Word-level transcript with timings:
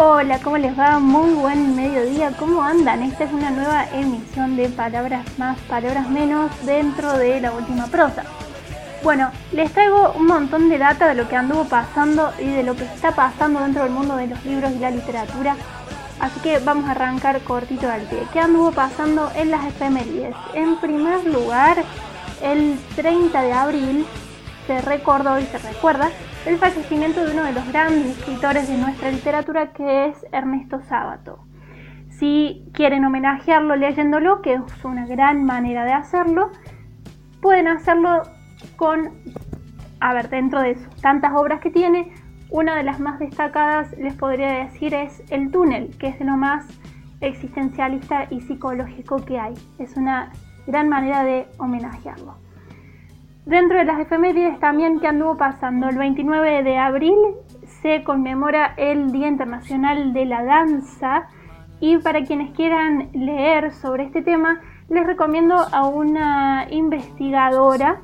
Hola, 0.00 0.38
¿cómo 0.38 0.58
les 0.58 0.78
va? 0.78 1.00
Muy 1.00 1.34
buen 1.34 1.74
mediodía, 1.74 2.30
¿cómo 2.38 2.62
andan? 2.62 3.02
Esta 3.02 3.24
es 3.24 3.32
una 3.32 3.50
nueva 3.50 3.84
emisión 3.92 4.54
de 4.54 4.68
Palabras 4.68 5.26
Más, 5.38 5.58
Palabras 5.62 6.08
Menos 6.08 6.52
dentro 6.64 7.18
de 7.18 7.40
la 7.40 7.50
última 7.50 7.88
prosa. 7.88 8.22
Bueno, 9.02 9.32
les 9.50 9.72
traigo 9.72 10.12
un 10.12 10.26
montón 10.26 10.68
de 10.68 10.78
data 10.78 11.08
de 11.08 11.16
lo 11.16 11.28
que 11.28 11.34
anduvo 11.34 11.64
pasando 11.64 12.32
y 12.38 12.46
de 12.46 12.62
lo 12.62 12.76
que 12.76 12.84
está 12.84 13.10
pasando 13.10 13.58
dentro 13.58 13.82
del 13.82 13.92
mundo 13.92 14.14
de 14.14 14.28
los 14.28 14.44
libros 14.44 14.70
y 14.70 14.78
la 14.78 14.92
literatura. 14.92 15.56
Así 16.20 16.38
que 16.42 16.60
vamos 16.60 16.84
a 16.84 16.92
arrancar 16.92 17.40
cortito 17.40 17.90
al 17.90 18.02
pie. 18.02 18.22
¿Qué 18.32 18.38
anduvo 18.38 18.70
pasando 18.70 19.32
en 19.34 19.50
las 19.50 19.66
efemérides? 19.66 20.36
En 20.54 20.76
primer 20.76 21.24
lugar, 21.24 21.82
el 22.40 22.78
30 22.94 23.42
de 23.42 23.52
abril 23.52 24.06
se 24.68 24.82
recordó 24.82 25.38
y 25.38 25.44
se 25.44 25.56
recuerda 25.56 26.10
el 26.44 26.58
fallecimiento 26.58 27.24
de 27.24 27.32
uno 27.32 27.44
de 27.44 27.52
los 27.52 27.66
grandes 27.68 28.18
escritores 28.18 28.68
de 28.68 28.76
nuestra 28.76 29.10
literatura 29.10 29.72
que 29.72 30.08
es 30.08 30.26
Ernesto 30.30 30.82
Sábato. 30.82 31.38
Si 32.10 32.68
quieren 32.74 33.06
homenajearlo 33.06 33.76
leyéndolo, 33.76 34.42
que 34.42 34.54
es 34.54 34.84
una 34.84 35.06
gran 35.06 35.44
manera 35.44 35.86
de 35.86 35.94
hacerlo, 35.94 36.50
pueden 37.40 37.66
hacerlo 37.66 38.24
con, 38.76 39.10
a 40.00 40.12
ver, 40.12 40.28
dentro 40.28 40.60
de 40.60 40.74
tantas 41.00 41.32
obras 41.34 41.60
que 41.60 41.70
tiene, 41.70 42.12
una 42.50 42.76
de 42.76 42.82
las 42.82 43.00
más 43.00 43.18
destacadas 43.18 43.96
les 43.96 44.12
podría 44.12 44.64
decir 44.64 44.92
es 44.92 45.22
El 45.30 45.50
túnel, 45.50 45.96
que 45.98 46.08
es 46.08 46.18
de 46.18 46.26
lo 46.26 46.36
más 46.36 46.66
existencialista 47.22 48.26
y 48.28 48.42
psicológico 48.42 49.24
que 49.24 49.40
hay. 49.40 49.54
Es 49.78 49.96
una 49.96 50.30
gran 50.66 50.90
manera 50.90 51.24
de 51.24 51.46
homenajearlo. 51.56 52.47
Dentro 53.48 53.78
de 53.78 53.86
las 53.86 53.98
efemérides 53.98 54.60
también 54.60 55.00
que 55.00 55.06
anduvo 55.06 55.38
pasando, 55.38 55.88
el 55.88 55.96
29 55.96 56.62
de 56.62 56.76
abril 56.76 57.16
se 57.80 58.04
conmemora 58.04 58.74
el 58.76 59.10
Día 59.10 59.26
Internacional 59.26 60.12
de 60.12 60.26
la 60.26 60.44
Danza 60.44 61.28
y 61.80 61.96
para 61.96 62.24
quienes 62.24 62.54
quieran 62.54 63.08
leer 63.14 63.72
sobre 63.72 64.04
este 64.04 64.20
tema 64.20 64.60
les 64.90 65.06
recomiendo 65.06 65.54
a 65.72 65.88
una 65.88 66.66
investigadora 66.68 68.02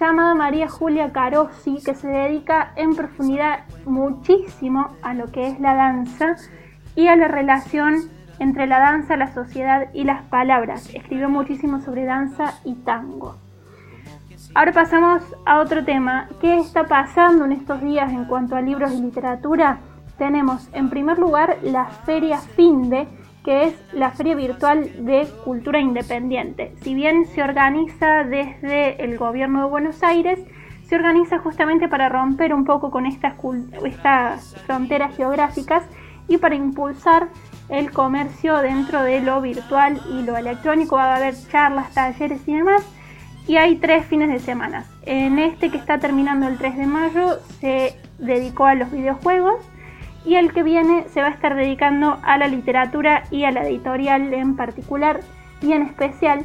llamada 0.00 0.34
María 0.34 0.66
Julia 0.66 1.12
Carossi 1.12 1.82
que 1.84 1.94
se 1.94 2.08
dedica 2.08 2.72
en 2.76 2.96
profundidad 2.96 3.66
muchísimo 3.84 4.96
a 5.02 5.12
lo 5.12 5.26
que 5.30 5.46
es 5.46 5.60
la 5.60 5.74
danza 5.74 6.36
y 6.96 7.08
a 7.08 7.16
la 7.16 7.28
relación 7.28 7.96
entre 8.38 8.66
la 8.66 8.78
danza, 8.78 9.18
la 9.18 9.34
sociedad 9.34 9.90
y 9.92 10.04
las 10.04 10.22
palabras. 10.22 10.88
Escribió 10.94 11.28
muchísimo 11.28 11.80
sobre 11.80 12.06
danza 12.06 12.54
y 12.64 12.76
tango. 12.76 13.43
Ahora 14.56 14.70
pasamos 14.70 15.20
a 15.46 15.58
otro 15.58 15.84
tema. 15.84 16.28
¿Qué 16.40 16.58
está 16.58 16.84
pasando 16.84 17.44
en 17.44 17.50
estos 17.50 17.82
días 17.82 18.12
en 18.12 18.24
cuanto 18.26 18.54
a 18.54 18.60
libros 18.60 18.92
y 18.92 19.02
literatura? 19.02 19.80
Tenemos 20.16 20.68
en 20.72 20.90
primer 20.90 21.18
lugar 21.18 21.58
la 21.64 21.86
Feria 21.86 22.38
FINDE, 22.38 23.08
que 23.44 23.64
es 23.64 23.74
la 23.92 24.12
Feria 24.12 24.36
Virtual 24.36 25.04
de 25.04 25.26
Cultura 25.44 25.80
Independiente. 25.80 26.72
Si 26.82 26.94
bien 26.94 27.26
se 27.26 27.42
organiza 27.42 28.22
desde 28.22 29.02
el 29.02 29.18
gobierno 29.18 29.64
de 29.64 29.70
Buenos 29.70 30.04
Aires, 30.04 30.38
se 30.84 30.94
organiza 30.94 31.40
justamente 31.40 31.88
para 31.88 32.08
romper 32.08 32.54
un 32.54 32.64
poco 32.64 32.92
con 32.92 33.06
estas, 33.06 33.34
estas 33.82 34.54
fronteras 34.66 35.16
geográficas 35.16 35.82
y 36.28 36.38
para 36.38 36.54
impulsar 36.54 37.26
el 37.70 37.90
comercio 37.90 38.58
dentro 38.58 39.02
de 39.02 39.20
lo 39.20 39.40
virtual 39.40 40.00
y 40.12 40.22
lo 40.22 40.36
electrónico. 40.36 40.94
Va 40.94 41.14
a 41.14 41.16
haber 41.16 41.34
charlas, 41.50 41.92
talleres 41.92 42.46
y 42.46 42.54
demás 42.54 42.88
y 43.46 43.56
hay 43.56 43.76
tres 43.76 44.06
fines 44.06 44.28
de 44.28 44.38
semana. 44.38 44.86
En 45.02 45.38
este 45.38 45.70
que 45.70 45.76
está 45.76 45.98
terminando 45.98 46.48
el 46.48 46.56
3 46.56 46.76
de 46.76 46.86
mayo 46.86 47.38
se 47.60 47.94
dedicó 48.18 48.66
a 48.66 48.74
los 48.74 48.90
videojuegos 48.90 49.56
y 50.24 50.36
el 50.36 50.52
que 50.52 50.62
viene 50.62 51.04
se 51.08 51.20
va 51.20 51.28
a 51.28 51.32
estar 51.32 51.54
dedicando 51.54 52.18
a 52.22 52.38
la 52.38 52.48
literatura 52.48 53.24
y 53.30 53.44
a 53.44 53.50
la 53.50 53.66
editorial 53.66 54.32
en 54.32 54.56
particular 54.56 55.20
y 55.60 55.72
en 55.72 55.82
especial. 55.82 56.44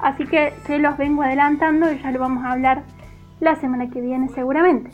Así 0.00 0.24
que 0.24 0.52
se 0.66 0.78
los 0.78 0.96
vengo 0.96 1.22
adelantando 1.22 1.92
y 1.92 2.00
ya 2.00 2.10
lo 2.10 2.18
vamos 2.18 2.44
a 2.44 2.52
hablar 2.52 2.82
la 3.38 3.54
semana 3.56 3.90
que 3.90 4.00
viene 4.00 4.28
seguramente. 4.28 4.90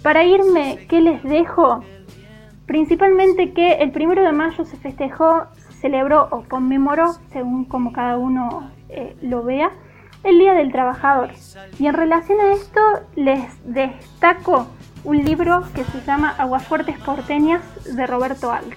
Para 0.03 0.23
irme, 0.23 0.85
¿qué 0.87 1.01
les 1.01 1.23
dejo? 1.23 1.83
Principalmente 2.65 3.53
que 3.53 3.73
el 3.73 3.91
primero 3.91 4.23
de 4.23 4.31
mayo 4.31 4.65
se 4.65 4.77
festejó, 4.77 5.45
celebró 5.79 6.27
o 6.31 6.43
conmemoró, 6.49 7.13
según 7.31 7.65
como 7.65 7.93
cada 7.93 8.17
uno 8.17 8.71
eh, 8.89 9.15
lo 9.21 9.43
vea, 9.43 9.71
el 10.23 10.39
Día 10.39 10.53
del 10.53 10.71
Trabajador. 10.71 11.29
Y 11.77 11.85
en 11.85 11.93
relación 11.93 12.39
a 12.39 12.53
esto 12.53 12.81
les 13.15 13.43
destaco 13.65 14.67
un 15.03 15.23
libro 15.23 15.61
que 15.75 15.83
se 15.83 16.01
llama 16.01 16.33
Aguafuertes 16.37 16.97
Porteñas 16.99 17.61
de 17.95 18.07
Roberto 18.07 18.51
Alto. 18.51 18.75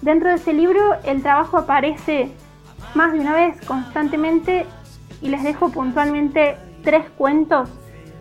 Dentro 0.00 0.30
de 0.30 0.36
ese 0.36 0.54
libro 0.54 0.94
el 1.04 1.22
trabajo 1.22 1.58
aparece 1.58 2.32
más 2.94 3.12
de 3.12 3.20
una 3.20 3.34
vez 3.34 3.60
constantemente 3.66 4.64
y 5.20 5.28
les 5.28 5.42
dejo 5.42 5.68
puntualmente 5.70 6.56
tres 6.82 7.04
cuentos 7.18 7.68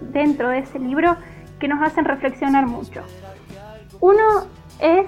dentro 0.01 0.49
de 0.49 0.59
ese 0.59 0.79
libro 0.79 1.15
que 1.59 1.69
nos 1.69 1.81
hacen 1.81 2.03
reflexionar 2.03 2.65
mucho. 2.65 3.01
Uno 4.01 4.47
es 4.79 5.05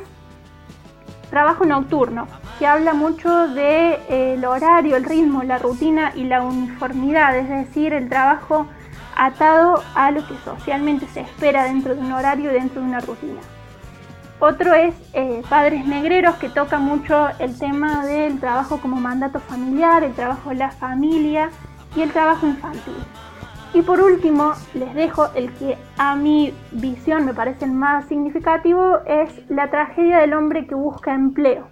trabajo 1.30 1.66
nocturno, 1.66 2.28
que 2.60 2.68
habla 2.68 2.94
mucho 2.94 3.48
del 3.48 3.56
de, 3.56 4.36
eh, 4.36 4.46
horario, 4.46 4.98
el 4.98 5.06
ritmo, 5.06 5.44
la 5.44 5.58
rutina 5.58 6.12
y 6.16 6.26
la 6.26 6.42
uniformidad, 6.42 7.36
es 7.38 7.50
decir, 7.50 7.94
el 7.94 8.10
trabajo 8.10 8.68
atado 9.16 9.82
a 9.96 10.12
lo 10.12 10.26
que 10.28 10.36
socialmente 10.44 11.08
se 11.08 11.22
espera 11.22 11.64
dentro 11.64 11.96
de 11.96 12.02
un 12.02 12.12
horario 12.12 12.52
y 12.52 12.54
dentro 12.54 12.82
de 12.82 12.88
una 12.88 13.00
rutina. 13.00 13.40
Otro 14.40 14.74
es 14.74 14.96
eh, 15.14 15.44
Padres 15.50 15.86
Negreros, 15.86 16.36
que 16.36 16.50
toca 16.50 16.80
mucho 16.80 17.30
el 17.40 17.58
tema 17.58 18.06
del 18.06 18.40
trabajo 18.40 18.82
como 18.82 19.00
mandato 19.00 19.40
familiar, 19.40 20.04
el 20.04 20.14
trabajo 20.14 20.50
de 20.50 20.56
la 20.56 20.72
familia 20.72 21.52
y 21.96 22.02
el 22.02 22.12
trabajo 22.12 22.48
infantil. 22.48 22.96
Y 23.74 23.84
por 23.84 24.02
último, 24.02 24.52
les 24.74 24.94
dejo 24.94 25.28
el 25.34 25.52
que 25.54 25.78
a 25.98 26.16
mi 26.16 26.54
visión 26.72 27.26
me 27.26 27.34
parece 27.34 27.66
el 27.66 27.72
más 27.72 28.06
significativo, 28.06 29.00
es 29.06 29.30
la 29.50 29.70
tragedia 29.70 30.20
del 30.20 30.34
hombre 30.34 30.68
que 30.68 30.76
busca 30.76 31.14
empleo. 31.14 31.70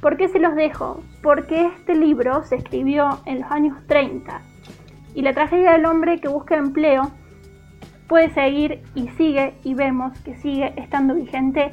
¿Por 0.00 0.16
qué 0.16 0.28
se 0.28 0.40
los 0.40 0.56
dejo? 0.56 1.02
Porque 1.22 1.66
este 1.66 1.94
libro 1.94 2.42
se 2.42 2.56
escribió 2.56 3.20
en 3.26 3.40
los 3.42 3.50
años 3.50 3.76
30 3.86 4.40
y 5.14 5.22
la 5.22 5.32
tragedia 5.32 5.72
del 5.72 5.86
hombre 5.86 6.20
que 6.20 6.28
busca 6.28 6.56
empleo 6.56 7.10
puede 8.08 8.30
seguir 8.30 8.82
y 8.94 9.08
sigue 9.10 9.54
y 9.62 9.74
vemos 9.74 10.18
que 10.20 10.36
sigue 10.36 10.74
estando 10.76 11.14
vigente 11.14 11.70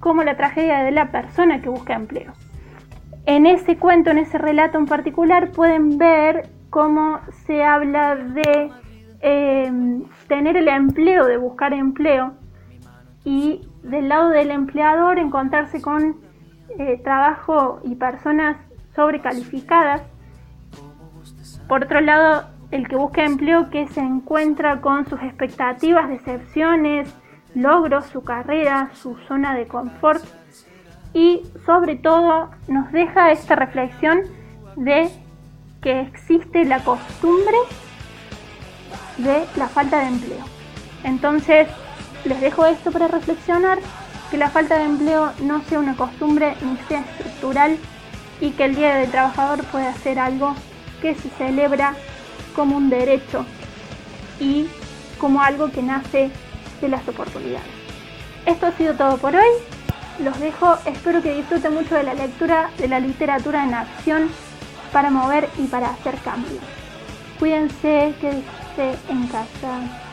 como 0.00 0.22
la 0.22 0.36
tragedia 0.36 0.80
de 0.82 0.90
la 0.90 1.10
persona 1.10 1.62
que 1.62 1.68
busca 1.68 1.94
empleo. 1.94 2.32
En 3.26 3.46
ese 3.46 3.76
cuento, 3.76 4.10
en 4.10 4.18
ese 4.18 4.38
relato 4.38 4.76
en 4.76 4.86
particular, 4.86 5.50
pueden 5.52 5.96
ver 5.98 6.50
cómo 6.68 7.20
se 7.46 7.64
habla 7.64 8.16
de 8.16 8.70
Em, 9.26 10.04
tener 10.28 10.54
el 10.54 10.68
empleo, 10.68 11.24
de 11.24 11.38
buscar 11.38 11.72
empleo, 11.72 12.34
y 13.24 13.66
del 13.82 14.10
lado 14.10 14.28
del 14.28 14.50
empleador 14.50 15.18
encontrarse 15.18 15.80
con 15.80 16.16
eh, 16.78 17.00
trabajo 17.02 17.80
y 17.84 17.94
personas 17.94 18.58
sobrecalificadas. 18.94 20.02
Por 21.66 21.84
otro 21.84 22.02
lado, 22.02 22.50
el 22.70 22.86
que 22.86 22.96
busca 22.96 23.24
empleo 23.24 23.70
que 23.70 23.88
se 23.88 24.00
encuentra 24.00 24.82
con 24.82 25.08
sus 25.08 25.22
expectativas, 25.22 26.10
decepciones, 26.10 27.08
logros, 27.54 28.04
su 28.04 28.22
carrera, 28.22 28.90
su 28.92 29.16
zona 29.26 29.54
de 29.54 29.66
confort 29.66 30.22
y 31.14 31.44
sobre 31.64 31.96
todo 31.96 32.50
nos 32.68 32.92
deja 32.92 33.32
esta 33.32 33.56
reflexión 33.56 34.20
de 34.76 35.08
que 35.80 36.02
existe 36.02 36.66
la 36.66 36.84
costumbre 36.84 37.56
de 39.18 39.44
la 39.56 39.68
falta 39.68 40.00
de 40.00 40.08
empleo. 40.08 40.44
Entonces, 41.04 41.68
les 42.24 42.40
dejo 42.40 42.66
esto 42.66 42.90
para 42.90 43.08
reflexionar, 43.08 43.78
que 44.30 44.38
la 44.38 44.50
falta 44.50 44.78
de 44.78 44.84
empleo 44.84 45.32
no 45.42 45.62
sea 45.68 45.78
una 45.78 45.94
costumbre 45.94 46.56
ni 46.62 46.76
sea 46.88 47.00
estructural 47.00 47.78
y 48.40 48.50
que 48.50 48.64
el 48.64 48.74
Día 48.74 48.96
del 48.96 49.10
Trabajador 49.10 49.64
pueda 49.64 49.94
ser 49.94 50.18
algo 50.18 50.54
que 51.00 51.14
se 51.14 51.28
celebra 51.30 51.94
como 52.56 52.76
un 52.76 52.90
derecho 52.90 53.44
y 54.40 54.66
como 55.18 55.42
algo 55.42 55.70
que 55.70 55.82
nace 55.82 56.30
de 56.80 56.88
las 56.88 57.06
oportunidades. 57.08 57.68
Esto 58.46 58.66
ha 58.66 58.72
sido 58.72 58.94
todo 58.94 59.18
por 59.18 59.34
hoy. 59.36 59.48
Los 60.18 60.38
dejo, 60.38 60.76
espero 60.86 61.22
que 61.22 61.34
disfruten 61.34 61.74
mucho 61.74 61.94
de 61.94 62.04
la 62.04 62.14
lectura 62.14 62.70
de 62.78 62.88
la 62.88 63.00
literatura 63.00 63.64
en 63.64 63.74
acción 63.74 64.30
para 64.92 65.10
mover 65.10 65.48
y 65.58 65.66
para 65.66 65.90
hacer 65.90 66.16
cambios. 66.18 66.62
Cuídense, 67.44 68.14
quédense 68.22 68.98
en 69.10 69.26
casa. 69.26 70.03